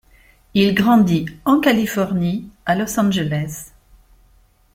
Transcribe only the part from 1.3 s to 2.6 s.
en Californie,